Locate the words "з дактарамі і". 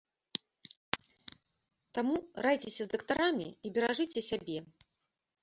2.85-3.67